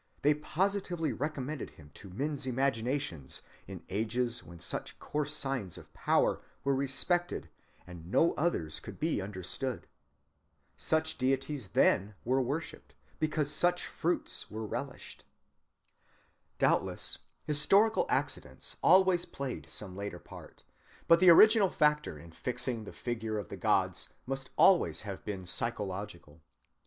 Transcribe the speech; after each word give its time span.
They 0.23 0.33
positively 0.33 1.13
recommended 1.13 1.69
him 1.69 1.91
to 1.93 2.09
men's 2.09 2.47
imaginations 2.47 3.43
in 3.67 3.83
ages 3.87 4.43
when 4.43 4.57
such 4.57 4.97
coarse 4.97 5.31
signs 5.31 5.77
of 5.77 5.93
power 5.93 6.41
were 6.63 6.73
respected 6.73 7.49
and 7.85 8.09
no 8.09 8.31
others 8.33 8.79
could 8.79 8.99
be 8.99 9.21
understood. 9.21 9.85
Such 10.75 11.19
deities 11.19 11.67
then 11.73 12.15
were 12.25 12.41
worshiped 12.41 12.95
because 13.19 13.53
such 13.53 13.85
fruits 13.85 14.49
were 14.49 14.65
relished. 14.65 15.23
Doubtless 16.57 17.19
historic 17.45 17.93
accidents 18.09 18.77
always 18.81 19.25
played 19.25 19.69
some 19.69 19.95
later 19.95 20.17
part, 20.17 20.63
but 21.07 21.19
the 21.19 21.29
original 21.29 21.69
factor 21.69 22.17
in 22.17 22.31
fixing 22.31 22.85
the 22.85 22.91
figure 22.91 23.37
of 23.37 23.49
the 23.49 23.55
gods 23.55 24.09
must 24.25 24.49
always 24.57 25.01
have 25.01 25.23
been 25.23 25.45
psychological. 25.45 26.41